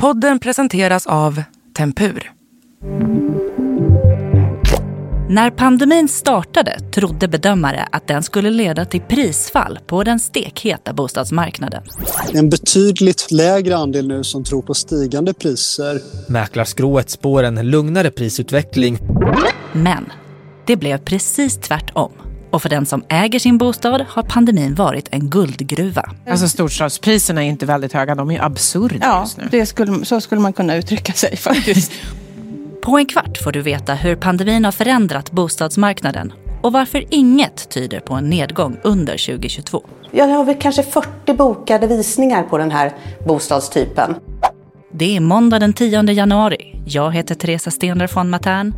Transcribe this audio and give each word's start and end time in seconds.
Podden 0.00 0.38
presenteras 0.38 1.06
av 1.06 1.42
Tempur. 1.76 2.32
När 5.28 5.50
pandemin 5.50 6.08
startade 6.08 6.80
trodde 6.94 7.28
bedömare 7.28 7.88
att 7.92 8.06
den 8.06 8.22
skulle 8.22 8.50
leda 8.50 8.84
till 8.84 9.00
prisfall 9.00 9.78
på 9.86 10.04
den 10.04 10.20
stekheta 10.20 10.92
bostadsmarknaden. 10.92 11.82
En 12.32 12.50
betydligt 12.50 13.30
lägre 13.30 13.76
andel 13.76 14.08
nu 14.08 14.24
som 14.24 14.44
tror 14.44 14.62
på 14.62 14.74
stigande 14.74 15.34
priser. 15.34 16.00
Mäklarskrået 16.28 17.10
spår 17.10 17.42
en 17.42 17.70
lugnare 17.70 18.10
prisutveckling. 18.10 18.98
Men 19.72 20.12
det 20.66 20.76
blev 20.76 20.98
precis 20.98 21.56
tvärtom. 21.56 22.12
Och 22.50 22.62
för 22.62 22.68
den 22.68 22.86
som 22.86 23.04
äger 23.08 23.38
sin 23.38 23.58
bostad 23.58 24.04
har 24.08 24.22
pandemin 24.22 24.74
varit 24.74 25.08
en 25.10 25.30
guldgruva. 25.30 26.10
Alltså 26.30 26.48
storstadspriserna 26.48 27.44
är 27.44 27.48
inte 27.48 27.66
väldigt 27.66 27.92
höga, 27.92 28.14
de 28.14 28.30
är 28.30 28.44
absurda 28.44 28.98
ja, 29.00 29.20
just 29.20 29.38
nu. 29.52 29.66
Skulle, 29.66 30.04
så 30.04 30.20
skulle 30.20 30.40
man 30.40 30.52
kunna 30.52 30.76
uttrycka 30.76 31.12
sig 31.12 31.36
faktiskt. 31.36 31.92
På 32.82 32.98
en 32.98 33.06
kvart 33.06 33.38
får 33.38 33.52
du 33.52 33.62
veta 33.62 33.94
hur 33.94 34.16
pandemin 34.16 34.64
har 34.64 34.72
förändrat 34.72 35.30
bostadsmarknaden 35.30 36.32
och 36.62 36.72
varför 36.72 37.04
inget 37.10 37.68
tyder 37.68 38.00
på 38.00 38.14
en 38.14 38.30
nedgång 38.30 38.76
under 38.82 39.26
2022. 39.26 39.86
Jag 40.10 40.28
har 40.28 40.44
väl 40.44 40.56
kanske 40.60 40.82
40 40.82 41.32
bokade 41.32 41.86
visningar 41.86 42.42
på 42.42 42.58
den 42.58 42.70
här 42.70 42.92
bostadstypen. 43.26 44.14
Det 44.92 45.16
är 45.16 45.20
måndag 45.20 45.58
den 45.58 45.72
10 45.72 46.02
januari. 46.02 46.82
Jag 46.86 47.12
heter 47.12 47.34
Teresa 47.34 47.70
Stenler 47.70 48.10
von 48.14 48.30
Matern 48.30 48.74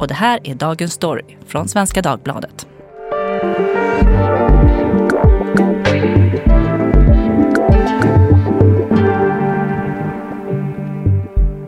och 0.00 0.08
det 0.08 0.14
här 0.14 0.40
är 0.44 0.54
dagens 0.54 0.92
story 0.92 1.36
från 1.46 1.68
Svenska 1.68 2.02
Dagbladet. 2.02 2.66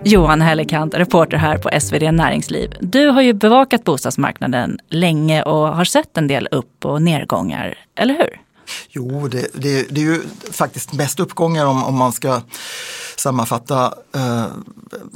Johan 0.04 0.40
Hellekant, 0.40 0.94
reporter 0.94 1.36
här 1.36 1.58
på 1.58 1.80
SvD 1.80 2.12
Näringsliv. 2.12 2.74
Du 2.80 3.06
har 3.06 3.22
ju 3.22 3.32
bevakat 3.32 3.84
bostadsmarknaden 3.84 4.78
länge 4.88 5.42
och 5.42 5.68
har 5.68 5.84
sett 5.84 6.18
en 6.18 6.26
del 6.26 6.48
upp 6.50 6.84
och 6.84 7.02
nedgångar, 7.02 7.74
eller 7.94 8.14
hur? 8.14 8.40
Jo, 8.88 9.28
det, 9.28 9.46
det, 9.54 9.86
det 9.90 10.00
är 10.00 10.04
ju 10.04 10.22
faktiskt 10.50 10.92
mest 10.92 11.20
uppgångar 11.20 11.66
om, 11.66 11.84
om 11.84 11.94
man 11.94 12.12
ska 12.12 12.40
sammanfatta 13.16 13.94
eh, 14.14 14.46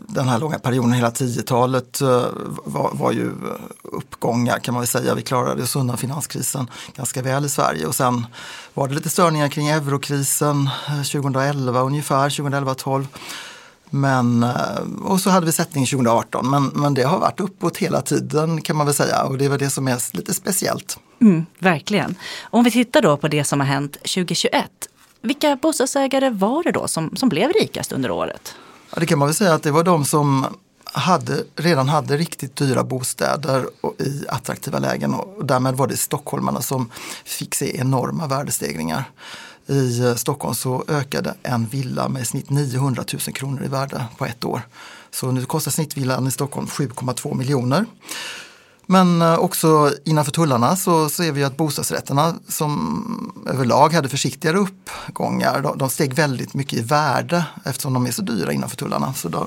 den 0.09 0.29
här 0.29 0.39
långa 0.39 0.59
perioden. 0.59 0.93
Hela 0.93 1.11
10-talet 1.11 2.01
eh, 2.01 2.25
var, 2.65 2.91
var, 2.93 3.13
ju 3.13 3.31
uppgångar 3.83 4.59
kan 4.59 4.75
man 4.75 4.81
väl 4.81 4.89
säga. 4.89 5.15
Vi 5.15 5.23
klarade 5.23 5.63
oss 5.63 5.77
undan 5.77 5.97
finanskrisen 5.97 6.71
ganska 6.97 7.23
väl 7.23 7.45
i 7.45 7.49
Sverige 7.49 7.87
och 7.87 7.95
sen 7.95 8.27
var 8.75 8.89
det 8.89 8.95
lite 8.95 9.11
störningar 9.11 9.49
kring 9.49 9.69
eurokrisen 9.69 10.71
eh, 10.89 11.03
2011 11.03 11.81
ungefär, 11.81 12.29
2011-12. 12.29 13.07
Men, 13.91 14.43
eh, 14.43 14.51
och 15.05 15.21
så 15.21 15.31
hade 15.31 15.47
vi 15.47 15.53
sättning 15.53 15.87
2018, 15.87 16.51
men, 16.51 16.67
men 16.67 16.95
det 16.95 17.03
har 17.03 17.19
varit 17.19 17.41
uppåt 17.41 17.77
hela 17.77 18.03
tiden 18.03 18.63
kan 18.63 18.77
man 18.77 18.87
väl 18.87 18.95
säga 18.95 19.23
och 19.23 19.39
det 19.39 19.45
är 19.45 19.49
väl 19.49 19.59
det 19.59 19.71
som 19.71 19.89
är 19.89 20.17
lite 20.17 20.35
speciellt. 20.35 20.99
Mm, 21.21 21.47
verkligen. 21.59 22.15
Om 22.43 22.65
vi 22.65 22.71
tittar 22.71 23.03
då 23.03 23.17
på 23.17 23.29
det 23.29 23.45
som 23.45 23.61
har 23.61 23.67
hänt 23.67 23.93
2021. 23.93 24.71
Vilka 25.23 25.57
bostadsägare 25.57 26.31
var 26.31 26.63
det 26.63 26.73
då 26.73 26.89
som, 26.89 27.17
som 27.17 27.29
blev 27.29 27.53
rikast 27.53 27.93
under 27.93 28.11
året? 28.11 28.55
Ja, 28.91 29.01
det 29.01 29.07
kan 29.07 29.19
man 29.19 29.29
väl 29.29 29.35
säga 29.35 29.55
att 29.55 29.63
det 29.63 29.71
var 29.71 29.85
de 29.85 30.05
som 30.05 30.47
hade, 30.85 31.45
redan 31.57 31.89
hade 31.89 32.17
riktigt 32.17 32.57
dyra 32.57 32.85
bostäder 32.85 33.67
i 33.99 34.25
attraktiva 34.29 34.79
lägen 34.79 35.15
och 35.15 35.47
därmed 35.47 35.75
var 35.75 35.87
det 35.87 35.97
stockholmarna 35.97 36.63
som 36.63 36.91
fick 37.25 37.55
se 37.55 37.77
enorma 37.81 38.27
värdestegringar. 38.27 39.05
I 39.67 40.01
eh, 40.01 40.15
Stockholm 40.15 40.55
så 40.55 40.85
ökade 40.89 41.35
en 41.43 41.67
villa 41.67 42.09
med 42.09 42.23
i 42.23 42.25
snitt 42.25 42.51
900 42.51 43.05
000 43.13 43.21
kronor 43.21 43.65
i 43.65 43.69
värde 43.69 44.05
på 44.19 44.27
ett 44.27 44.45
år. 44.45 44.63
Så 45.11 45.31
nu 45.31 45.45
kostar 45.45 45.71
snittvillan 45.71 46.27
i 46.27 46.31
Stockholm 46.31 46.67
7,2 46.67 47.35
miljoner. 47.35 47.87
Men 48.87 49.23
eh, 49.23 49.39
också 49.39 49.93
innanför 50.05 50.33
tullarna 50.33 50.77
så 50.77 51.09
ser 51.09 51.33
vi 51.33 51.45
att 51.45 51.57
bostadsrätterna 51.57 52.35
som 52.49 53.43
överlag 53.47 53.93
hade 53.93 54.09
försiktigare 54.09 54.57
uppgångar, 54.57 55.73
de 55.77 55.91
steg 55.91 56.15
väldigt 56.15 56.55
mycket 56.55 56.79
i 56.79 56.83
värde 56.83 57.45
eftersom 57.65 57.95
de 57.95 58.07
är 58.07 58.11
så 58.11 58.23
dyra 58.23 58.53
innanför 58.53 58.77
tullarna. 58.77 59.15
Så 59.15 59.29
då, 59.29 59.47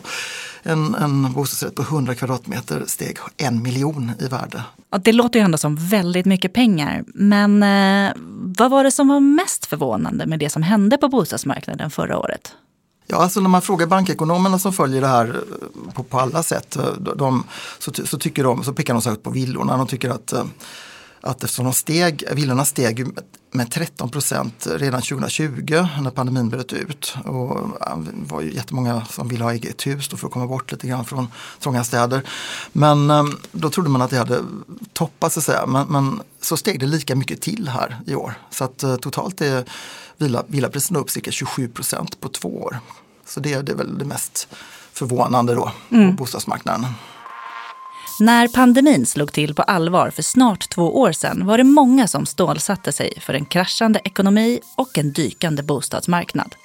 en, 0.64 0.96
en 0.96 1.34
bostadsrätt 1.34 1.76
på 1.76 1.82
100 1.82 2.16
kvadratmeter 2.16 2.84
steg 2.88 3.18
en 3.38 3.64
miljon 3.64 4.12
i 4.20 4.28
värde. 4.28 4.64
Ja, 4.92 4.98
det 4.98 5.12
låter 5.12 5.40
ju 5.40 5.46
ändå 5.46 5.58
som 5.58 5.76
väldigt 5.76 6.26
mycket 6.26 6.54
pengar. 6.54 7.04
Men 7.08 7.64
eh, 7.64 8.14
vad 8.58 8.72
var 8.72 8.84
det 8.84 8.92
som 8.92 9.08
var 9.08 9.20
mest 9.20 9.66
förvånande 9.66 10.26
med 10.26 10.40
det 10.40 10.50
som 10.50 10.64
hände 10.64 10.98
på 10.98 11.08
bostadsmarknaden 11.08 11.92
förra 11.92 12.18
året? 12.18 12.56
Ja, 13.12 13.18
alltså 13.18 13.40
när 13.40 13.50
man 13.50 13.62
frågar 13.62 13.88
bankekonomerna 13.88 14.60
som 14.60 14.74
följer 14.74 15.02
det 15.02 15.08
här 15.08 15.28
eh, 15.28 15.94
på, 15.94 16.04
på 16.04 16.20
alla 16.20 16.44
sätt, 16.44 16.76
eh, 16.76 16.94
de, 17.16 17.44
så, 17.80 17.92
så, 18.06 18.18
tycker 18.18 18.44
de, 18.44 18.64
så 18.64 18.74
pekar 18.74 18.94
de 18.94 19.02
särskilt 19.02 19.24
på 19.24 19.30
villorna. 19.30 19.78
De 19.78 19.88
tycker 19.88 20.10
att, 20.10 20.34
eh, 20.34 20.44
att 21.22 21.44
eftersom 21.44 21.66
de 21.66 21.74
steg, 21.74 22.24
villorna 22.32 22.66
steg 22.66 23.08
med 23.52 23.72
13 23.72 24.10
procent 24.10 24.68
redan 24.70 25.02
2020 25.02 25.88
när 26.02 26.12
pandemin 26.12 26.50
bröt 26.50 26.74
ut. 26.74 27.16
Och 27.26 27.70
det 27.98 28.34
var 28.34 28.42
ju 28.42 28.54
jättemånga 28.54 29.06
som 29.06 29.28
ville 29.28 29.44
ha 29.44 29.54
eget 29.54 29.88
hus 29.88 30.08
för 30.08 30.28
att 30.28 30.34
komma 30.34 30.48
bort 30.48 30.72
lite 30.72 30.88
grann 30.88 31.06
från 31.06 31.28
trånga 31.60 31.84
städer. 31.84 32.22
Men 32.72 33.12
då 33.52 33.70
trodde 33.70 33.90
man 33.90 34.02
att 34.02 34.10
det 34.10 34.18
hade 34.18 34.44
toppat 34.94 35.34
så 35.34 35.40
att 35.40 35.44
säga. 35.44 35.66
Men, 35.66 35.88
men 35.88 36.22
så 36.42 36.58
steg 36.58 36.80
det 36.80 36.86
lika 36.86 37.16
mycket 37.16 37.42
till 37.42 37.68
här 37.70 37.98
i 38.08 38.16
år. 38.16 38.34
Så 38.50 38.64
att 38.64 38.78
totalt 38.78 39.42
är 39.42 39.66
villa, 40.18 40.44
villapriserna 40.48 41.00
upp 41.00 41.10
cirka 41.10 41.32
27 41.32 41.68
procent 41.68 42.20
på 42.20 42.30
två 42.30 42.62
år. 42.62 42.80
Så 43.26 43.40
det, 43.40 43.62
det 43.62 43.72
är 43.72 43.76
väl 43.76 43.98
det 43.98 44.06
mest 44.06 44.48
förvånande 44.94 45.56
då 45.56 45.72
mm. 45.90 46.10
på 46.16 46.24
bostadsmarknaden. 46.24 46.86
När 48.22 48.48
pandemin 48.48 49.06
slog 49.06 49.32
till 49.34 49.56
på 49.56 49.62
allvar 49.62 50.10
för 50.10 50.22
snart 50.24 50.70
två 50.70 51.00
år 51.00 51.12
sedan 51.12 51.46
var 51.46 51.58
det 51.58 51.64
många 51.64 52.08
som 52.08 52.26
stålsatte 52.26 52.92
sig 52.92 53.14
för 53.20 53.34
en 53.34 53.46
kraschande 53.46 54.00
ekonomi 54.04 54.60
och 54.78 54.98
en 54.98 55.12
dykande 55.12 55.64
bostadsmarknad. 55.64 56.56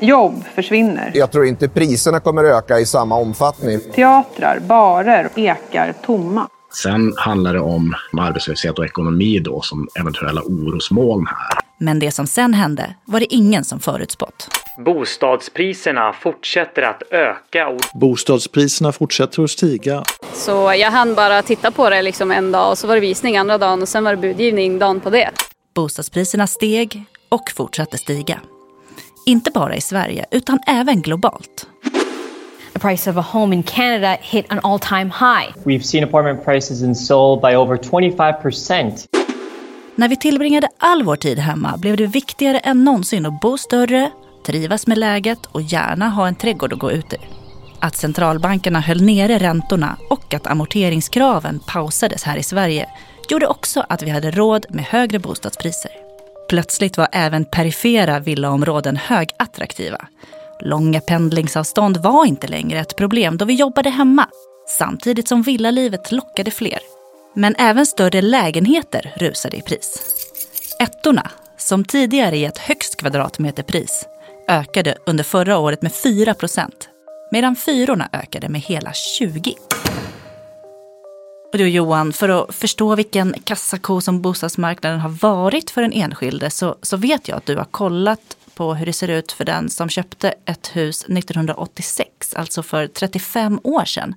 Jobb 0.00 0.44
försvinner. 0.54 1.10
Jag 1.14 1.32
tror 1.32 1.46
inte 1.46 1.68
priserna 1.68 2.20
kommer 2.20 2.44
öka 2.44 2.78
i 2.78 2.86
samma 2.86 3.16
omfattning. 3.16 3.80
Teatrar, 3.94 4.58
barer 4.60 5.28
ekar 5.34 5.94
tomma. 6.06 6.48
Sen 6.82 7.12
handlar 7.16 7.54
det 7.54 7.60
om 7.60 7.94
arbetslöshet 8.20 8.78
och 8.78 8.84
ekonomi 8.84 9.38
då 9.38 9.60
som 9.60 9.88
eventuella 10.00 10.42
orosmoln 10.42 11.26
här. 11.26 11.58
Men 11.78 11.98
det 11.98 12.10
som 12.10 12.26
sen 12.26 12.54
hände 12.54 12.94
var 13.04 13.20
det 13.20 13.34
ingen 13.34 13.64
som 13.64 13.80
förutspått. 13.80 14.48
Bostadspriserna 14.76 16.12
fortsätter 16.12 16.82
att 16.82 17.02
öka. 17.10 17.68
Och... 17.68 17.80
Bostadspriserna 17.92 18.92
fortsätter 18.92 19.42
att 19.42 19.50
stiga. 19.50 20.04
Så 20.32 20.74
jag 20.78 20.90
hann 20.90 21.14
bara 21.14 21.42
titta 21.42 21.70
på 21.70 21.90
det 21.90 22.02
liksom 22.02 22.30
en 22.30 22.52
dag 22.52 22.70
och 22.70 22.78
så 22.78 22.86
var 22.86 22.94
det 22.94 23.00
visning 23.00 23.36
andra 23.36 23.58
dagen 23.58 23.82
och 23.82 23.88
sen 23.88 24.04
var 24.04 24.10
det 24.10 24.16
budgivning 24.16 24.78
dagen 24.78 25.00
på 25.00 25.10
det. 25.10 25.30
Bostadspriserna 25.74 26.46
steg 26.46 27.04
och 27.28 27.50
fortsatte 27.56 27.98
stiga. 27.98 28.40
Inte 29.26 29.50
bara 29.50 29.76
i 29.76 29.80
Sverige 29.80 30.26
utan 30.30 30.58
även 30.66 31.02
globalt. 31.02 31.66
The 32.72 32.78
price 32.78 33.10
of 33.10 33.16
a 33.16 33.24
home 33.32 33.56
in 33.56 33.62
Canada 33.62 34.16
hit 34.20 34.46
an 34.48 34.60
all-time 34.62 35.10
high. 35.20 35.64
We've 35.64 35.82
seen 35.82 36.04
apartment 36.04 36.44
prices 36.44 36.82
in 36.82 36.94
Seoul 36.94 37.40
by 37.40 37.56
over 37.56 37.76
25%. 37.76 39.06
När 39.94 40.08
vi 40.08 40.16
tillbringade 40.16 40.68
all 40.78 41.02
vår 41.02 41.16
tid 41.16 41.38
hemma 41.38 41.76
blev 41.76 41.96
det 41.96 42.06
viktigare 42.06 42.58
än 42.58 42.84
någonsin 42.84 43.26
att 43.26 43.40
bo 43.40 43.58
större, 43.58 44.10
trivas 44.44 44.86
med 44.86 44.98
läget 44.98 45.46
och 45.46 45.62
gärna 45.62 46.08
ha 46.08 46.28
en 46.28 46.34
trädgård 46.34 46.72
att 46.72 46.78
gå 46.78 46.90
ut 46.90 47.12
i. 47.12 47.16
Att 47.78 47.96
centralbankerna 47.96 48.80
höll 48.80 49.02
nere 49.02 49.38
räntorna 49.38 49.96
och 50.10 50.34
att 50.34 50.46
amorteringskraven 50.46 51.60
pausades 51.66 52.22
här 52.22 52.36
i 52.36 52.42
Sverige 52.42 52.88
gjorde 53.28 53.46
också 53.46 53.86
att 53.88 54.02
vi 54.02 54.10
hade 54.10 54.30
råd 54.30 54.66
med 54.68 54.84
högre 54.84 55.18
bostadspriser. 55.18 55.90
Plötsligt 56.48 56.96
var 56.96 57.08
även 57.12 57.44
perifera 57.44 58.18
villaområden 58.18 58.96
högattraktiva. 58.96 60.06
Långa 60.60 61.00
pendlingsavstånd 61.00 61.96
var 61.96 62.26
inte 62.26 62.46
längre 62.46 62.80
ett 62.80 62.96
problem 62.96 63.36
då 63.36 63.44
vi 63.44 63.54
jobbade 63.54 63.90
hemma 63.90 64.28
samtidigt 64.68 65.28
som 65.28 65.42
villalivet 65.42 66.12
lockade 66.12 66.50
fler. 66.50 66.78
Men 67.34 67.54
även 67.58 67.86
större 67.86 68.22
lägenheter 68.22 69.14
rusade 69.16 69.56
i 69.56 69.62
pris. 69.62 70.14
Ettorna, 70.80 71.30
som 71.58 71.84
tidigare 71.84 72.38
gett 72.38 72.58
högst 72.58 72.96
kvadratmeterpris, 72.96 74.06
ökade 74.48 74.98
under 75.06 75.24
förra 75.24 75.58
året 75.58 75.82
med 75.82 75.92
4 75.92 76.34
procent, 76.34 76.88
medan 77.30 77.56
fyrorna 77.56 78.08
ökade 78.12 78.48
med 78.48 78.60
hela 78.60 78.92
20 78.92 79.54
och 81.54 81.58
du 81.58 81.68
Johan, 81.68 82.12
för 82.12 82.28
att 82.28 82.54
förstå 82.54 82.94
vilken 82.94 83.34
kassako 83.44 84.00
som 84.00 84.22
bostadsmarknaden 84.22 85.00
har 85.00 85.08
varit 85.08 85.70
för 85.70 85.82
den 85.82 85.92
enskilde 85.92 86.50
så, 86.50 86.76
så 86.82 86.96
vet 86.96 87.28
jag 87.28 87.36
att 87.36 87.46
du 87.46 87.56
har 87.56 87.64
kollat 87.64 88.36
på 88.54 88.74
hur 88.74 88.86
det 88.86 88.92
ser 88.92 89.08
ut 89.08 89.32
för 89.32 89.44
den 89.44 89.70
som 89.70 89.88
köpte 89.88 90.34
ett 90.44 90.66
hus 90.76 91.04
1986, 91.04 92.34
alltså 92.34 92.62
för 92.62 92.86
35 92.86 93.60
år 93.62 93.84
sedan. 93.84 94.14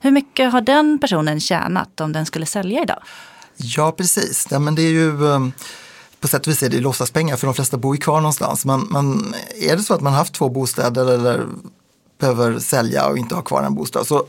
Hur 0.00 0.10
mycket 0.10 0.52
har 0.52 0.60
den 0.60 0.98
personen 0.98 1.40
tjänat 1.40 2.00
om 2.00 2.12
den 2.12 2.26
skulle 2.26 2.46
sälja 2.46 2.82
idag? 2.82 3.02
Ja, 3.56 3.92
precis. 3.92 4.48
Ja, 4.50 4.58
men 4.58 4.74
det 4.74 4.82
är 4.82 4.90
ju 4.90 5.08
Um 5.08 5.52
på 6.24 6.28
sätt 6.28 6.46
och 6.46 6.52
vis 6.52 6.62
är 6.62 6.68
det 6.68 6.80
låtsaspengar 6.80 7.36
för 7.36 7.46
de 7.46 7.54
flesta 7.54 7.76
bor 7.76 7.94
ju 7.96 8.00
kvar 8.00 8.16
någonstans. 8.16 8.64
Men, 8.64 8.80
men 8.80 9.34
är 9.60 9.76
det 9.76 9.82
så 9.82 9.94
att 9.94 10.00
man 10.00 10.12
haft 10.12 10.34
två 10.34 10.48
bostäder 10.48 11.06
eller 11.14 11.46
behöver 12.18 12.58
sälja 12.58 13.06
och 13.06 13.18
inte 13.18 13.34
ha 13.34 13.42
kvar 13.42 13.62
en 13.62 13.74
bostad 13.74 14.06
så, 14.06 14.26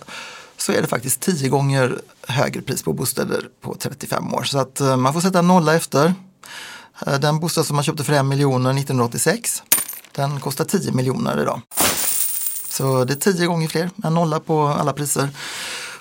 så 0.58 0.72
är 0.72 0.82
det 0.82 0.88
faktiskt 0.88 1.22
tio 1.22 1.50
gånger 1.50 2.02
högre 2.28 2.62
pris 2.62 2.84
på 2.84 2.94
bostäder 2.94 3.48
på 3.62 3.76
35 3.80 4.34
år. 4.34 4.44
Så 4.44 4.60
att 4.60 4.82
eh, 4.82 4.98
man 4.98 5.14
får 5.14 5.22
sätta 5.22 5.40
en 5.40 5.48
nolla 5.48 5.76
efter. 5.76 6.14
Eh, 7.08 7.20
den 7.20 7.40
bostad 7.40 7.66
som 7.66 7.76
man 7.76 7.84
köpte 7.84 8.04
för 8.04 8.14
en 8.14 8.28
miljoner 8.28 8.70
1986, 8.70 9.64
den 10.12 10.40
kostar 10.40 10.66
10 10.66 10.92
miljoner 10.92 11.42
idag. 11.42 11.62
Så 12.70 13.04
det 13.04 13.14
är 13.14 13.32
tio 13.32 13.48
gånger 13.48 13.68
fler, 13.68 13.90
en 14.04 14.14
nolla 14.14 14.40
på 14.40 14.68
alla 14.68 14.94
priser. 14.94 15.30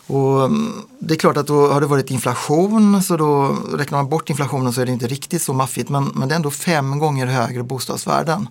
Och 0.06 0.44
mm, 0.44 0.72
det 0.98 1.14
är 1.14 1.18
klart 1.18 1.36
att 1.36 1.46
då 1.46 1.66
har 1.72 1.80
det 1.80 1.86
varit 1.86 2.10
inflation 2.10 3.02
så 3.02 3.16
då 3.16 3.56
räknar 3.76 3.98
man 3.98 4.08
bort 4.08 4.30
inflationen 4.30 4.72
så 4.72 4.80
är 4.80 4.86
det 4.86 4.92
inte 4.92 5.06
riktigt 5.06 5.42
så 5.42 5.52
maffigt 5.52 5.88
men, 5.88 6.04
men 6.14 6.28
det 6.28 6.34
är 6.34 6.36
ändå 6.36 6.50
fem 6.50 6.98
gånger 6.98 7.26
högre 7.26 7.62
bostadsvärden 7.62 8.48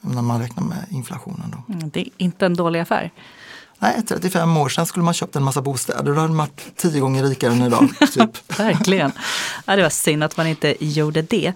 när 0.00 0.22
man 0.22 0.40
räknar 0.40 0.64
med 0.64 0.86
inflationen. 0.90 1.54
Då. 1.66 1.72
Mm, 1.74 1.90
Det 1.90 2.00
är 2.00 2.08
inte 2.16 2.46
en 2.46 2.54
dålig 2.54 2.80
affär. 2.80 3.10
Nej, 3.78 4.02
35 4.08 4.56
år 4.56 4.68
sedan 4.68 4.86
skulle 4.86 5.04
man 5.04 5.14
köpt 5.14 5.36
en 5.36 5.42
massa 5.42 5.62
bostäder 5.62 6.02
då 6.02 6.20
hade 6.20 6.28
man 6.28 6.36
varit 6.36 6.76
tio 6.76 7.00
gånger 7.00 7.24
rikare 7.24 7.52
än 7.52 7.62
idag. 7.62 7.88
Typ. 8.14 8.58
Verkligen. 8.58 9.12
Ja, 9.66 9.76
det 9.76 9.82
var 9.82 9.88
synd 9.90 10.24
att 10.24 10.36
man 10.36 10.46
inte 10.46 10.74
gjorde 10.84 11.22
det. 11.22 11.52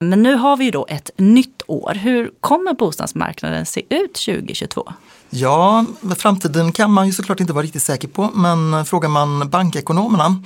Men 0.00 0.22
nu 0.22 0.34
har 0.34 0.56
vi 0.56 0.64
ju 0.64 0.70
då 0.70 0.86
ett 0.88 1.10
nytt 1.16 1.62
år. 1.66 1.94
Hur 1.94 2.30
kommer 2.40 2.72
bostadsmarknaden 2.74 3.66
se 3.66 3.82
ut 3.94 4.14
2022? 4.14 4.92
Ja, 5.34 5.84
framtiden 6.16 6.72
kan 6.72 6.90
man 6.92 7.06
ju 7.06 7.12
såklart 7.12 7.40
inte 7.40 7.52
vara 7.52 7.64
riktigt 7.64 7.82
säker 7.82 8.08
på 8.08 8.30
men 8.34 8.84
frågar 8.84 9.08
man 9.08 9.48
bankekonomerna 9.50 10.42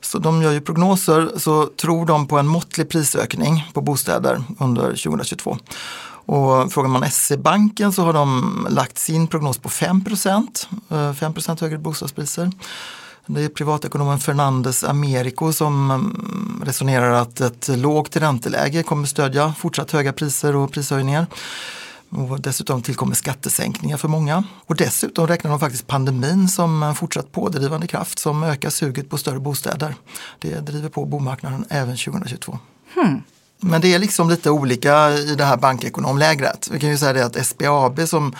så 0.00 0.18
de 0.18 0.42
gör 0.42 0.52
ju 0.52 0.60
prognoser 0.60 1.30
så 1.36 1.66
tror 1.66 2.06
de 2.06 2.26
på 2.26 2.38
en 2.38 2.46
måttlig 2.46 2.88
prisökning 2.88 3.70
på 3.74 3.80
bostäder 3.80 4.42
under 4.58 4.82
2022. 4.82 5.58
Och 6.26 6.72
frågar 6.72 6.88
man 6.88 7.10
SE-banken 7.10 7.92
så 7.92 8.02
har 8.02 8.12
de 8.12 8.66
lagt 8.70 8.98
sin 8.98 9.26
prognos 9.26 9.58
på 9.58 9.68
5% 9.68 10.66
5% 10.88 11.50
eh, 11.50 11.56
högre 11.60 11.78
bostadspriser. 11.78 12.50
Det 13.26 13.44
är 13.44 13.48
privatekonomen 13.48 14.18
Fernandes 14.18 14.84
Americo 14.84 15.52
som 15.52 15.90
mm, 15.90 16.62
resonerar 16.66 17.10
att 17.10 17.40
ett 17.40 17.68
lågt 17.68 18.16
ränteläge 18.16 18.82
kommer 18.82 19.06
stödja 19.06 19.54
fortsatt 19.58 19.90
höga 19.90 20.12
priser 20.12 20.56
och 20.56 20.72
prishöjningar. 20.72 21.26
Och 22.10 22.40
dessutom 22.40 22.82
tillkommer 22.82 23.14
skattesänkningar 23.14 23.96
för 23.96 24.08
många. 24.08 24.44
Och 24.66 24.76
dessutom 24.76 25.26
räknar 25.26 25.50
de 25.50 25.60
faktiskt 25.60 25.86
pandemin 25.86 26.48
som 26.48 26.82
en 26.82 26.94
fortsatt 26.94 27.32
pådrivande 27.32 27.86
kraft 27.86 28.18
som 28.18 28.42
ökar 28.42 28.70
suget 28.70 29.10
på 29.10 29.18
större 29.18 29.40
bostäder. 29.40 29.94
Det 30.38 30.60
driver 30.60 30.88
på 30.88 31.04
bomarknaden 31.04 31.64
även 31.68 31.96
2022. 31.96 32.58
Hmm. 32.94 33.22
Men 33.60 33.80
det 33.80 33.94
är 33.94 33.98
liksom 33.98 34.30
lite 34.30 34.50
olika 34.50 35.10
i 35.10 35.34
det 35.34 35.44
här 35.44 35.56
bankekonomlägret. 35.56 36.68
Vi 36.72 36.80
kan 36.80 36.90
ju 36.90 36.98
säga 36.98 37.12
det 37.12 37.26
att 37.26 37.46
SBAB 37.46 38.00
som 38.08 38.34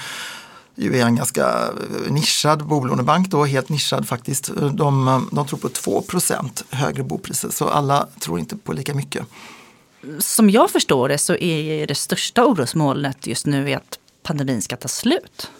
ju 0.75 0.97
är 0.97 1.07
en 1.07 1.17
ganska 1.17 1.71
nischad 2.09 2.67
bolånebank 2.67 3.29
då, 3.29 3.45
helt 3.45 3.69
nischad 3.69 4.09
faktiskt. 4.09 4.51
De, 4.73 5.29
de 5.33 5.47
tror 5.47 5.59
på 5.59 5.69
2% 5.69 6.65
högre 6.71 7.03
bopriser 7.03 7.51
så 7.51 7.69
alla 7.69 8.07
tror 8.21 8.39
inte 8.39 8.57
på 8.57 8.73
lika 8.73 8.95
mycket. 8.95 9.27
Som 10.19 10.51
jag 10.51 10.71
förstår 10.71 11.09
det 11.09 11.19
så 11.19 11.37
är 11.37 11.87
det 11.87 11.95
största 11.95 12.45
orosmolnet 12.45 13.27
just 13.27 13.47
nu 13.47 13.71
är 13.71 13.77
att 13.77 13.99
pandemin 14.23 14.63
ska 14.63 14.77
ta 14.77 14.89
slut. 14.89 15.51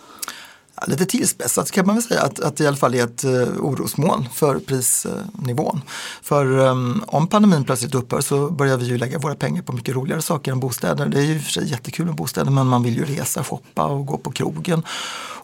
Ja, 0.81 0.85
lite 0.87 1.07
tillspetsat 1.07 1.71
kan 1.71 1.87
man 1.87 1.97
väl 1.97 2.03
säga 2.03 2.23
att, 2.23 2.41
att 2.41 2.57
det 2.57 2.65
i 2.65 2.67
alla 2.67 2.77
fall 2.77 2.95
är 2.95 3.05
ett 3.05 3.25
uh, 3.25 3.49
orosmoln 3.61 4.29
för 4.35 4.59
prisnivån. 4.59 5.81
För 6.23 6.59
um, 6.59 7.05
om 7.07 7.29
pandemin 7.29 7.65
plötsligt 7.65 7.95
upphör 7.95 8.21
så 8.21 8.51
börjar 8.51 8.77
vi 8.77 8.87
ju 8.87 8.99
lägga 8.99 9.19
våra 9.19 9.35
pengar 9.35 9.63
på 9.63 9.73
mycket 9.73 9.95
roligare 9.95 10.23
saker 10.23 10.53
än 10.53 10.61
bostäder. 10.61 11.07
Det 11.07 11.19
är 11.19 11.23
ju 11.23 11.35
i 11.35 11.39
och 11.39 11.43
för 11.43 11.51
sig 11.51 11.71
jättekul 11.71 12.07
med 12.07 12.15
bostäder 12.15 12.51
men 12.51 12.67
man 12.67 12.83
vill 12.83 12.97
ju 12.97 13.05
resa, 13.05 13.45
shoppa 13.45 13.85
och 13.85 14.07
gå 14.07 14.19
på 14.19 14.31
krogen. 14.31 14.83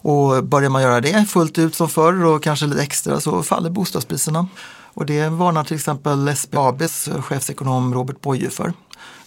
Och 0.01 0.43
börjar 0.43 0.69
man 0.69 0.81
göra 0.81 1.01
det 1.01 1.25
fullt 1.29 1.57
ut 1.57 1.75
som 1.75 1.89
förr 1.89 2.25
och 2.25 2.43
kanske 2.43 2.65
lite 2.65 2.81
extra 2.81 3.19
så 3.19 3.43
faller 3.43 3.69
bostadspriserna. 3.69 4.47
Och 4.95 5.05
det 5.05 5.29
varnar 5.29 5.63
till 5.63 5.75
exempel 5.75 6.35
SBABs 6.35 7.09
chefsekonom 7.19 7.93
Robert 7.93 8.21
Boye 8.21 8.49
för. 8.49 8.73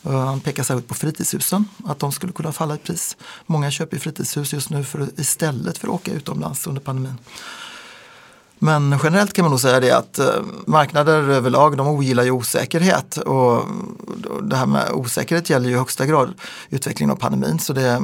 Eh, 0.05 0.25
han 0.27 0.41
pekar 0.41 0.63
särskilt 0.63 0.89
på 0.89 0.95
fritidshusen, 0.95 1.65
att 1.85 1.99
de 1.99 2.13
skulle 2.13 2.33
kunna 2.33 2.53
falla 2.53 2.75
i 2.75 2.79
pris. 2.79 3.17
Många 3.47 3.71
köper 3.71 3.99
fritidshus 3.99 4.53
just 4.53 4.71
nu 4.71 4.85
för, 4.85 5.21
istället 5.21 5.79
för 5.79 5.89
att 5.89 5.95
åka 5.95 6.13
utomlands 6.13 6.67
under 6.67 6.81
pandemin. 6.81 7.19
Men 8.59 8.99
generellt 9.03 9.33
kan 9.33 9.43
man 9.43 9.51
nog 9.51 9.61
säga 9.61 9.81
det 9.81 9.91
att 9.91 10.19
eh, 10.19 10.27
marknader 10.67 11.29
överlag 11.31 11.77
de 11.77 11.87
ogillar 11.87 12.25
ju 12.25 12.31
osäkerhet 12.31 13.17
och 13.17 13.65
det 14.43 14.57
här 14.57 14.67
med 14.67 14.93
osäkerhet 14.93 15.51
gäller 15.51 15.69
ju 15.69 15.75
i 15.75 15.79
högsta 15.79 16.07
grad 16.07 16.35
utvecklingen 16.71 17.11
av 17.11 17.17
pandemin. 17.17 17.59
Så 17.59 17.73
det, 17.73 18.03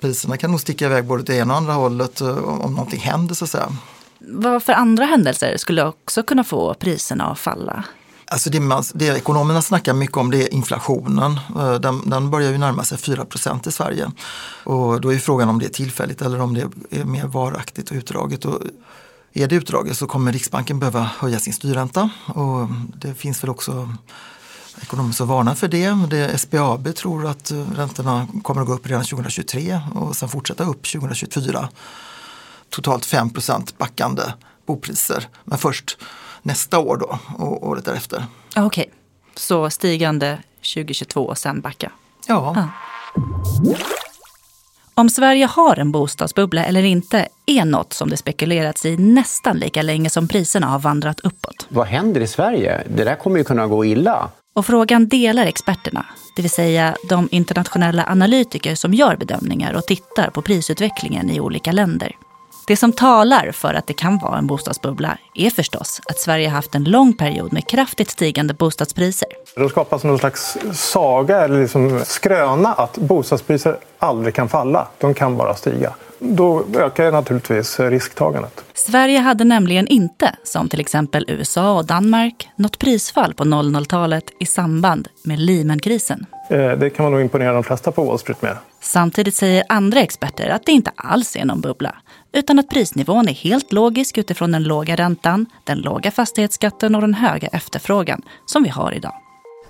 priserna 0.00 0.36
kan 0.36 0.50
nog 0.50 0.60
sticka 0.60 0.86
iväg 0.86 1.04
både 1.04 1.20
åt 1.20 1.26
det 1.26 1.36
ena 1.36 1.52
och 1.52 1.58
andra 1.58 1.72
hållet 1.72 2.20
eh, 2.20 2.38
om 2.38 2.74
någonting 2.74 3.00
händer 3.00 3.34
så 3.34 3.44
att 3.44 3.50
säga. 3.50 3.72
Vad 4.18 4.62
för 4.62 4.72
andra 4.72 5.04
händelser 5.04 5.56
skulle 5.56 5.84
också 5.84 6.22
kunna 6.22 6.44
få 6.44 6.74
priserna 6.74 7.24
att 7.24 7.38
falla? 7.38 7.84
Alltså 8.32 8.50
det, 8.50 8.60
man, 8.60 8.84
det 8.94 9.06
ekonomerna 9.06 9.62
snackar 9.62 9.94
mycket 9.94 10.16
om 10.16 10.30
det 10.30 10.42
är 10.42 10.54
inflationen. 10.54 11.40
Eh, 11.56 11.74
den, 11.74 12.10
den 12.10 12.30
börjar 12.30 12.50
ju 12.50 12.58
närma 12.58 12.84
sig 12.84 12.98
4% 12.98 13.68
i 13.68 13.72
Sverige. 13.72 14.10
Och 14.64 15.00
då 15.00 15.12
är 15.12 15.18
frågan 15.18 15.48
om 15.48 15.58
det 15.58 15.66
är 15.66 15.70
tillfälligt 15.70 16.22
eller 16.22 16.40
om 16.40 16.54
det 16.54 16.60
är 16.90 17.04
mer 17.04 17.26
varaktigt 17.26 17.90
och 17.90 17.96
utdraget. 17.96 18.44
Och 18.44 18.62
är 19.32 19.48
det 19.48 19.54
utdraget 19.54 19.96
så 19.96 20.06
kommer 20.06 20.32
Riksbanken 20.32 20.78
behöva 20.78 21.10
höja 21.18 21.38
sin 21.38 21.52
styrränta. 21.52 22.10
Och 22.26 22.68
det 22.94 23.14
finns 23.14 23.42
väl 23.42 23.50
också 23.50 23.96
ekonomer 24.82 25.12
som 25.12 25.28
varnar 25.28 25.54
för 25.54 25.68
det. 25.68 26.06
det. 26.10 26.38
SBAB 26.38 26.94
tror 26.94 27.26
att 27.26 27.50
eh, 27.50 27.70
räntorna 27.76 28.26
kommer 28.42 28.60
att 28.60 28.66
gå 28.66 28.74
upp 28.74 28.86
redan 28.86 29.04
2023 29.04 29.80
och 29.94 30.16
sen 30.16 30.28
fortsätta 30.28 30.64
upp 30.64 30.82
2024. 30.92 31.68
Totalt 32.68 33.06
5% 33.06 33.74
backande 33.78 34.22
bopriser. 34.66 35.28
Men 35.44 35.58
först 35.58 35.98
nästa 36.42 36.78
år 36.78 36.96
då 36.96 37.18
och 37.44 37.68
året 37.68 37.84
därefter. 37.84 38.24
Okej, 38.56 38.64
okay. 38.66 38.86
så 39.34 39.70
stigande 39.70 40.38
2022 40.74 41.20
och 41.20 41.38
sen 41.38 41.60
backa? 41.60 41.92
Ja. 42.26 42.54
Ah. 42.56 42.68
Om 44.94 45.10
Sverige 45.10 45.46
har 45.46 45.78
en 45.78 45.92
bostadsbubbla 45.92 46.64
eller 46.64 46.82
inte 46.82 47.28
är 47.46 47.64
något 47.64 47.92
som 47.92 48.10
det 48.10 48.16
spekulerats 48.16 48.86
i 48.86 48.96
nästan 48.96 49.56
lika 49.58 49.82
länge 49.82 50.10
som 50.10 50.28
priserna 50.28 50.66
har 50.66 50.78
vandrat 50.78 51.20
uppåt. 51.20 51.66
Vad 51.68 51.86
händer 51.86 52.20
i 52.20 52.26
Sverige? 52.26 52.84
Det 52.96 53.04
där 53.04 53.16
kommer 53.16 53.38
ju 53.38 53.44
kunna 53.44 53.66
gå 53.66 53.84
illa. 53.84 54.28
Och 54.54 54.66
frågan 54.66 55.08
delar 55.08 55.46
experterna, 55.46 56.06
det 56.36 56.42
vill 56.42 56.50
säga 56.50 56.96
de 57.08 57.28
internationella 57.30 58.06
analytiker 58.06 58.74
som 58.74 58.94
gör 58.94 59.16
bedömningar 59.16 59.74
och 59.74 59.86
tittar 59.86 60.30
på 60.30 60.42
prisutvecklingen 60.42 61.30
i 61.30 61.40
olika 61.40 61.72
länder. 61.72 62.16
Det 62.66 62.76
som 62.76 62.92
talar 62.92 63.52
för 63.52 63.74
att 63.74 63.86
det 63.86 63.92
kan 63.92 64.18
vara 64.18 64.38
en 64.38 64.46
bostadsbubbla 64.46 65.18
är 65.34 65.50
förstås 65.50 66.00
att 66.08 66.18
Sverige 66.18 66.48
haft 66.48 66.74
en 66.74 66.84
lång 66.84 67.12
period 67.12 67.52
med 67.52 67.68
kraftigt 67.68 68.10
stigande 68.10 68.54
bostadspriser. 68.54 69.28
Då 69.56 69.68
skapas 69.68 70.04
någon 70.04 70.18
slags 70.18 70.58
saga 70.72 71.40
eller 71.40 71.60
liksom 71.60 72.00
skröna 72.04 72.72
att 72.72 72.98
bostadspriser 72.98 73.76
aldrig 73.98 74.34
kan 74.34 74.48
falla. 74.48 74.88
De 74.98 75.14
kan 75.14 75.36
bara 75.36 75.54
stiga. 75.54 75.94
Då 76.18 76.64
ökar 76.76 77.12
naturligtvis 77.12 77.80
risktagandet. 77.80 78.64
Sverige 78.74 79.18
hade 79.18 79.44
nämligen 79.44 79.88
inte, 79.88 80.34
som 80.44 80.68
till 80.68 80.80
exempel 80.80 81.24
USA 81.28 81.72
och 81.76 81.84
Danmark, 81.84 82.48
något 82.56 82.78
prisfall 82.78 83.34
på 83.34 83.44
00-talet 83.44 84.24
i 84.40 84.46
samband 84.46 85.08
med 85.22 85.38
Lehman-krisen. 85.38 86.26
Det 86.48 86.90
kan 86.96 87.02
man 87.02 87.12
nog 87.12 87.20
imponera 87.20 87.52
de 87.52 87.64
flesta 87.64 87.92
på 87.92 88.04
Wall 88.04 88.18
Street 88.18 88.42
med. 88.42 88.56
Samtidigt 88.80 89.34
säger 89.34 89.64
andra 89.68 90.00
experter 90.00 90.48
att 90.48 90.66
det 90.66 90.72
inte 90.72 90.90
alls 90.96 91.36
är 91.36 91.44
någon 91.44 91.60
bubbla, 91.60 91.94
utan 92.32 92.58
att 92.58 92.68
prisnivån 92.68 93.28
är 93.28 93.32
helt 93.32 93.72
logisk 93.72 94.18
utifrån 94.18 94.52
den 94.52 94.62
låga 94.62 94.96
räntan, 94.96 95.46
den 95.64 95.78
låga 95.78 96.10
fastighetsskatten 96.10 96.94
och 96.94 97.00
den 97.00 97.14
höga 97.14 97.48
efterfrågan 97.48 98.22
som 98.46 98.62
vi 98.62 98.68
har 98.68 98.92
idag. 98.92 99.14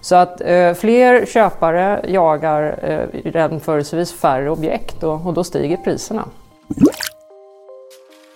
Så 0.00 0.14
att 0.14 0.40
eh, 0.40 0.74
fler 0.74 1.26
köpare 1.26 2.04
jagar 2.08 2.78
eh, 2.82 3.32
jämförelsevis 3.34 4.12
färre 4.12 4.50
objekt 4.50 5.02
och, 5.02 5.26
och 5.26 5.34
då 5.34 5.44
stiger 5.44 5.76
priserna. 5.76 6.24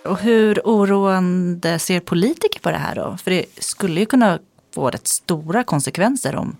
Och 0.05 0.19
hur 0.19 0.61
oroande 0.63 1.79
ser 1.79 1.99
politiker 1.99 2.59
på 2.59 2.71
det 2.71 2.77
här 2.77 2.95
då? 2.95 3.17
För 3.23 3.31
det 3.31 3.45
skulle 3.57 3.99
ju 3.99 4.05
kunna 4.05 4.39
få 4.75 4.89
rätt 4.89 5.07
stora 5.07 5.63
konsekvenser 5.63 6.35
om 6.35 6.57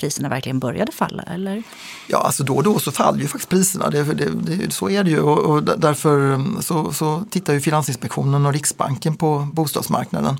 priserna 0.00 0.28
verkligen 0.28 0.58
började 0.58 0.92
falla, 0.92 1.22
eller? 1.22 1.62
Ja, 2.06 2.18
alltså 2.18 2.44
då 2.44 2.56
och 2.56 2.62
då 2.62 2.78
så 2.78 2.92
faller 2.92 3.20
ju 3.20 3.28
faktiskt 3.28 3.48
priserna. 3.48 3.90
Det, 3.90 4.02
det, 4.02 4.30
det, 4.30 4.72
så 4.72 4.90
är 4.90 5.04
det 5.04 5.10
ju 5.10 5.20
och, 5.20 5.38
och 5.38 5.62
därför 5.62 6.34
mm, 6.34 6.62
så, 6.62 6.92
så 6.92 7.24
tittar 7.30 7.52
ju 7.52 7.60
Finansinspektionen 7.60 8.46
och 8.46 8.52
Riksbanken 8.52 9.16
på 9.16 9.48
bostadsmarknaden. 9.52 10.38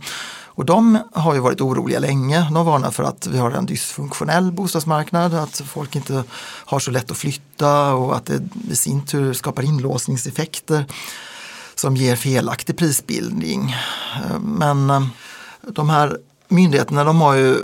Och 0.60 0.64
de 0.64 0.98
har 1.12 1.34
ju 1.34 1.40
varit 1.40 1.60
oroliga 1.60 1.98
länge. 1.98 2.50
De 2.50 2.66
varnar 2.66 2.90
för 2.90 3.02
att 3.02 3.26
vi 3.26 3.38
har 3.38 3.50
en 3.50 3.66
dysfunktionell 3.66 4.52
bostadsmarknad, 4.52 5.34
att 5.34 5.62
folk 5.66 5.96
inte 5.96 6.24
har 6.64 6.78
så 6.78 6.90
lätt 6.90 7.10
att 7.10 7.16
flytta 7.16 7.94
och 7.94 8.16
att 8.16 8.26
det 8.26 8.42
i 8.70 8.76
sin 8.76 9.06
tur 9.06 9.32
skapar 9.32 9.62
inlåsningseffekter 9.62 10.84
som 11.74 11.96
ger 11.96 12.16
felaktig 12.16 12.76
prisbildning. 12.76 13.76
Eh, 14.16 14.40
men 14.40 14.90
eh, 14.90 15.06
de 15.62 15.90
här 15.90 16.18
myndigheterna 16.48 17.04
de 17.04 17.20
har 17.20 17.34
ju 17.34 17.56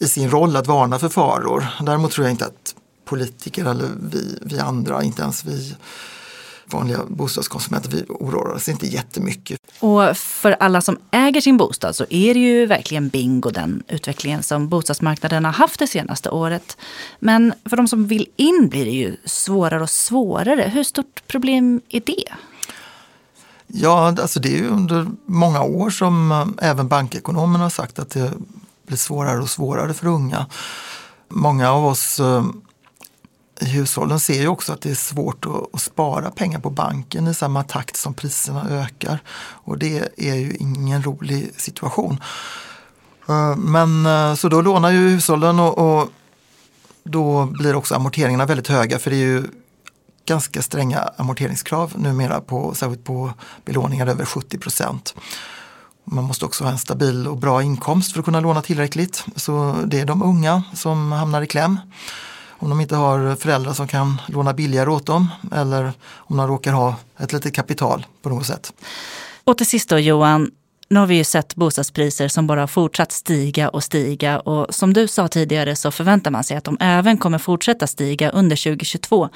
i 0.00 0.08
sin 0.08 0.30
roll 0.30 0.56
att 0.56 0.66
varna 0.66 0.98
för 0.98 1.08
faror. 1.08 1.66
Däremot 1.80 2.12
tror 2.12 2.26
jag 2.26 2.32
inte 2.32 2.46
att 2.46 2.74
politiker 3.04 3.64
eller 3.64 3.88
vi, 4.02 4.38
vi 4.42 4.58
andra, 4.58 5.02
inte 5.02 5.22
ens 5.22 5.44
vi 5.44 5.74
vanliga 6.72 6.98
bostadskonsumenter, 7.08 7.90
vi 7.90 8.04
oroar 8.08 8.54
oss 8.54 8.68
inte 8.68 8.86
jättemycket. 8.86 9.60
Och 9.80 10.16
för 10.16 10.52
alla 10.52 10.80
som 10.80 10.98
äger 11.10 11.40
sin 11.40 11.56
bostad 11.56 11.96
så 11.96 12.04
är 12.10 12.34
det 12.34 12.40
ju 12.40 12.66
verkligen 12.66 13.08
bingo 13.08 13.50
den 13.50 13.82
utvecklingen 13.88 14.42
som 14.42 14.68
bostadsmarknaden 14.68 15.44
har 15.44 15.52
haft 15.52 15.78
det 15.78 15.86
senaste 15.86 16.30
året. 16.30 16.76
Men 17.18 17.52
för 17.64 17.76
de 17.76 17.88
som 17.88 18.06
vill 18.06 18.26
in 18.36 18.68
blir 18.68 18.84
det 18.84 18.90
ju 18.90 19.16
svårare 19.24 19.82
och 19.82 19.90
svårare. 19.90 20.70
Hur 20.74 20.84
stort 20.84 21.26
problem 21.26 21.80
är 21.88 22.02
det? 22.06 22.32
Ja, 23.66 24.06
alltså 24.06 24.40
det 24.40 24.48
är 24.48 24.58
ju 24.58 24.68
under 24.68 25.06
många 25.26 25.62
år 25.62 25.90
som 25.90 26.32
eh, 26.32 26.68
även 26.70 26.88
bankekonomerna 26.88 27.64
har 27.64 27.70
sagt 27.70 27.98
att 27.98 28.10
det 28.10 28.32
blir 28.90 28.98
svårare 28.98 29.38
och 29.38 29.50
svårare 29.50 29.94
för 29.94 30.06
unga. 30.06 30.46
Många 31.28 31.70
av 31.70 31.86
oss 31.86 32.20
eh, 32.20 32.44
i 33.60 33.64
hushållen 33.64 34.20
ser 34.20 34.40
ju 34.40 34.48
också 34.48 34.72
att 34.72 34.80
det 34.80 34.90
är 34.90 34.94
svårt 34.94 35.46
att, 35.72 35.80
spara 35.80 36.30
pengar 36.30 36.60
på 36.60 36.70
banken 36.70 37.28
i 37.28 37.34
samma 37.34 37.62
takt 37.62 37.96
som 37.96 38.14
priserna 38.14 38.66
ökar. 38.70 39.22
Och 39.64 39.78
det 39.78 40.08
är 40.16 40.34
ju 40.34 40.56
ingen 40.56 41.02
rolig 41.02 41.50
situation. 41.56 42.20
Eh, 43.28 43.56
men 43.56 44.06
eh, 44.06 44.34
så 44.34 44.48
då 44.48 44.60
lånar 44.60 44.90
ju 44.90 45.08
hushållen 45.08 45.60
och, 45.60 45.78
och 45.78 46.08
då 47.02 47.46
blir 47.46 47.74
också 47.74 47.94
amorteringarna 47.94 48.46
väldigt 48.46 48.68
höga 48.68 48.98
för 48.98 49.10
det 49.10 49.16
är 49.16 49.26
ju 49.26 49.44
ganska 50.26 50.62
stränga 50.62 50.98
amorteringskrav 51.16 51.92
numera, 51.96 52.40
på, 52.40 52.74
särskilt 52.74 53.04
på 53.04 53.32
belåningar 53.64 54.06
över 54.06 54.24
70 54.24 54.58
procent. 54.58 55.14
Man 56.04 56.24
måste 56.24 56.44
också 56.44 56.64
ha 56.64 56.70
en 56.70 56.78
stabil 56.78 57.28
och 57.28 57.36
bra 57.36 57.62
inkomst 57.62 58.12
för 58.12 58.18
att 58.18 58.24
kunna 58.24 58.40
låna 58.40 58.62
tillräckligt. 58.62 59.24
Så 59.36 59.76
det 59.86 60.00
är 60.00 60.04
de 60.04 60.22
unga 60.22 60.62
som 60.74 61.12
hamnar 61.12 61.42
i 61.42 61.46
kläm. 61.46 61.78
Om 62.58 62.70
de 62.70 62.80
inte 62.80 62.96
har 62.96 63.36
föräldrar 63.36 63.72
som 63.72 63.88
kan 63.88 64.20
låna 64.28 64.52
billigare 64.52 64.90
åt 64.90 65.06
dem 65.06 65.28
eller 65.52 65.92
om 66.16 66.36
de 66.36 66.46
råkar 66.46 66.72
ha 66.72 66.94
ett 67.18 67.32
litet 67.32 67.54
kapital 67.54 68.06
på 68.22 68.28
något 68.28 68.46
sätt. 68.46 68.72
Och 69.44 69.58
till 69.58 69.66
sist 69.66 69.88
då 69.88 69.98
Johan, 69.98 70.50
nu 70.88 71.00
har 71.00 71.06
vi 71.06 71.14
ju 71.14 71.24
sett 71.24 71.54
bostadspriser 71.54 72.28
som 72.28 72.46
bara 72.46 72.60
har 72.60 72.66
fortsatt 72.66 73.12
stiga 73.12 73.68
och 73.68 73.84
stiga 73.84 74.40
och 74.40 74.74
som 74.74 74.92
du 74.92 75.08
sa 75.08 75.28
tidigare 75.28 75.76
så 75.76 75.90
förväntar 75.90 76.30
man 76.30 76.44
sig 76.44 76.56
att 76.56 76.64
de 76.64 76.76
även 76.80 77.18
kommer 77.18 77.38
fortsätta 77.38 77.86
stiga 77.86 78.30
under 78.30 78.56
2022. 78.56 79.28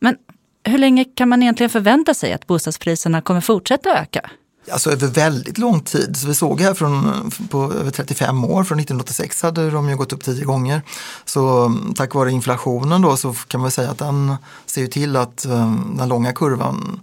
Men 0.00 0.16
hur 0.64 0.78
länge 0.78 1.04
kan 1.04 1.28
man 1.28 1.42
egentligen 1.42 1.70
förvänta 1.70 2.14
sig 2.14 2.32
att 2.32 2.46
bostadspriserna 2.46 3.22
kommer 3.22 3.40
fortsätta 3.40 3.98
öka? 3.98 4.30
Alltså 4.72 4.90
över 4.92 5.06
väldigt 5.06 5.58
lång 5.58 5.80
tid. 5.80 6.16
Så 6.16 6.26
vi 6.26 6.34
såg 6.34 6.60
här 6.60 6.74
från, 6.74 7.30
på 7.50 7.72
över 7.72 7.90
35 7.90 8.44
år, 8.44 8.64
från 8.64 8.78
1986 8.78 9.42
hade 9.42 9.70
de 9.70 9.88
ju 9.88 9.96
gått 9.96 10.12
upp 10.12 10.24
tio 10.24 10.44
gånger. 10.44 10.82
Så 11.24 11.64
mm, 11.64 11.94
tack 11.94 12.14
vare 12.14 12.30
inflationen 12.30 13.02
då 13.02 13.16
så 13.16 13.32
kan 13.32 13.60
man 13.60 13.70
säga 13.70 13.90
att 13.90 13.98
den 13.98 14.36
ser 14.66 14.80
ju 14.80 14.86
till 14.86 15.16
att 15.16 15.44
ehm, 15.44 15.94
den 15.96 16.08
långa 16.08 16.32
kurvan 16.32 17.00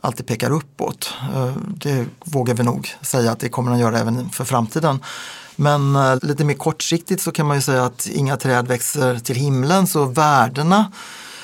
alltid 0.00 0.26
pekar 0.26 0.50
uppåt. 0.50 1.14
Eh, 1.34 1.52
det 1.66 2.06
vågar 2.24 2.54
vi 2.54 2.62
nog 2.62 2.94
säga 3.00 3.32
att 3.32 3.38
det 3.38 3.48
kommer 3.48 3.70
den 3.70 3.80
göra 3.80 3.98
även 3.98 4.30
för 4.30 4.44
framtiden. 4.44 5.00
Men 5.56 5.96
eh, 5.96 6.16
lite 6.22 6.44
mer 6.44 6.54
kortsiktigt 6.54 7.22
så 7.22 7.32
kan 7.32 7.46
man 7.46 7.56
ju 7.56 7.62
säga 7.62 7.84
att 7.84 8.06
inga 8.06 8.36
träd 8.36 8.68
växer 8.68 9.18
till 9.18 9.36
himlen 9.36 9.86
så 9.86 10.04
värdena 10.04 10.92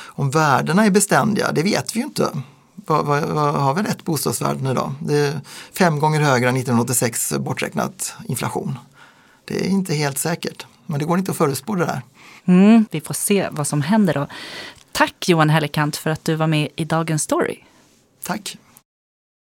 om 0.07 0.31
värdena 0.31 0.87
är 0.87 0.91
beständiga, 0.91 1.53
det 1.53 1.63
vet 1.63 1.97
vi 1.97 2.01
ju 2.01 2.07
inte. 2.07 2.29
Vad, 2.91 3.07
vad, 3.07 3.23
vad 3.23 3.55
har 3.55 3.75
vi 3.75 3.83
rätt 3.83 4.05
bostadsvärden 4.05 4.67
idag? 4.67 4.93
Det 5.01 5.17
är 5.17 5.41
fem 5.73 5.99
gånger 5.99 6.21
högre 6.21 6.49
än 6.49 6.57
1986 6.57 7.33
borträknat 7.39 8.15
inflation. 8.29 8.79
Det 9.45 9.67
är 9.67 9.69
inte 9.69 9.95
helt 9.95 10.19
säkert, 10.19 10.67
men 10.87 10.99
det 10.99 11.05
går 11.05 11.19
inte 11.19 11.31
att 11.31 11.37
förutspå 11.37 11.75
det 11.75 11.85
där. 11.85 12.03
Mm, 12.45 12.87
vi 12.91 13.01
får 13.01 13.15
se 13.15 13.49
vad 13.51 13.67
som 13.67 13.83
händer 13.83 14.15
då. 14.15 14.27
Tack 14.93 15.29
Johan 15.29 15.51
Hellekant 15.51 15.97
för 15.97 16.11
att 16.11 16.25
du 16.25 16.35
var 16.35 16.47
med 16.47 16.69
i 16.77 16.85
Dagens 16.85 17.23
Story. 17.23 17.57
Tack. 18.25 18.57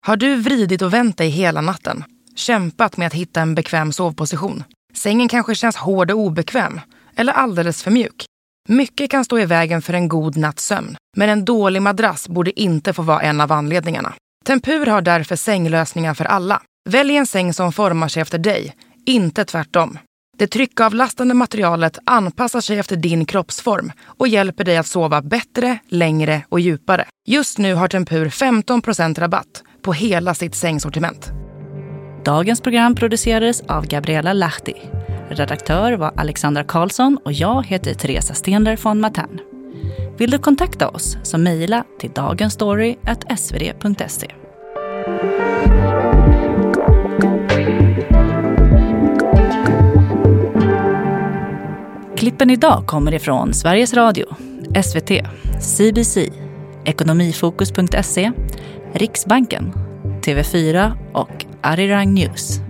Har 0.06 0.16
du 0.16 0.36
vridit 0.36 0.82
och 0.82 0.92
vänt 0.92 1.16
dig 1.16 1.28
hela 1.28 1.60
natten? 1.60 2.04
Kämpat 2.36 2.96
med 2.96 3.06
att 3.06 3.14
hitta 3.14 3.40
en 3.40 3.54
bekväm 3.54 3.92
sovposition? 3.92 4.64
Sängen 4.94 5.28
kanske 5.28 5.54
känns 5.54 5.76
hård 5.76 6.10
och 6.10 6.18
obekväm 6.18 6.80
eller 7.16 7.32
alldeles 7.32 7.82
för 7.82 7.90
mjuk? 7.90 8.24
Mycket 8.70 9.10
kan 9.10 9.24
stå 9.24 9.38
i 9.38 9.44
vägen 9.44 9.82
för 9.82 9.92
en 9.92 10.08
god 10.08 10.36
natts 10.36 10.66
sömn, 10.66 10.96
men 11.16 11.28
en 11.28 11.44
dålig 11.44 11.82
madrass 11.82 12.28
borde 12.28 12.60
inte 12.60 12.92
få 12.92 13.02
vara 13.02 13.20
en 13.20 13.40
av 13.40 13.52
anledningarna. 13.52 14.14
Tempur 14.44 14.86
har 14.86 15.02
därför 15.02 15.36
sänglösningar 15.36 16.14
för 16.14 16.24
alla. 16.24 16.62
Välj 16.90 17.16
en 17.16 17.26
säng 17.26 17.54
som 17.54 17.72
formar 17.72 18.08
sig 18.08 18.22
efter 18.22 18.38
dig, 18.38 18.74
inte 19.06 19.44
tvärtom. 19.44 19.98
Det 20.38 20.46
tryckavlastande 20.46 21.34
materialet 21.34 21.98
anpassar 22.06 22.60
sig 22.60 22.78
efter 22.78 22.96
din 22.96 23.24
kroppsform 23.24 23.92
och 24.04 24.28
hjälper 24.28 24.64
dig 24.64 24.76
att 24.76 24.86
sova 24.86 25.22
bättre, 25.22 25.78
längre 25.88 26.42
och 26.48 26.60
djupare. 26.60 27.04
Just 27.28 27.58
nu 27.58 27.74
har 27.74 27.88
Tempur 27.88 28.28
15% 28.28 29.20
rabatt 29.20 29.62
på 29.82 29.92
hela 29.92 30.34
sitt 30.34 30.54
sängsortiment. 30.54 31.30
Dagens 32.24 32.60
program 32.60 32.94
producerades 32.94 33.60
av 33.60 33.86
Gabriella 33.86 34.32
Lahti. 34.32 34.74
Redaktör 35.28 35.92
var 35.92 36.12
Alexandra 36.16 36.64
Karlsson 36.64 37.18
och 37.24 37.32
jag 37.32 37.66
heter 37.66 37.94
Teresa 37.94 38.34
Stenler 38.34 38.78
von 38.82 39.00
Matern. 39.00 39.40
Vill 40.18 40.30
du 40.30 40.38
kontakta 40.38 40.88
oss 40.88 41.16
så 41.22 41.38
mejla 41.38 41.84
till 41.98 42.10
dagensstory.svd.se. 42.10 44.30
Klippen 52.16 52.50
idag 52.50 52.86
kommer 52.86 53.14
ifrån 53.14 53.54
Sveriges 53.54 53.94
Radio, 53.94 54.26
SVT, 54.82 55.10
CBC, 55.60 56.18
Ekonomifokus.se, 56.84 58.32
Riksbanken, 58.92 59.72
TV4 60.22 60.92
och 61.12 61.47
Arirang 61.62 62.14
News. 62.14 62.60